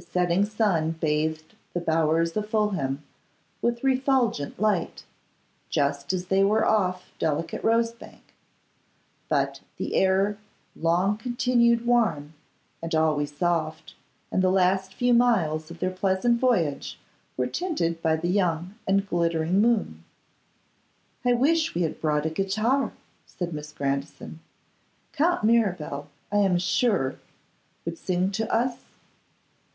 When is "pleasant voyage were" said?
15.90-17.48